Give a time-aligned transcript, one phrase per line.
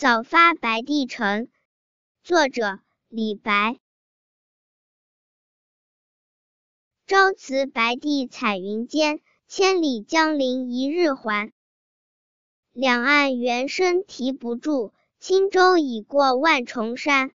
[0.00, 1.50] 早发白帝城。
[2.22, 3.78] 作者李白。
[7.06, 11.52] 朝辞白帝彩云间千里江陵一日还。
[12.72, 17.32] 两岸猿声啼不住轻舟已过万重山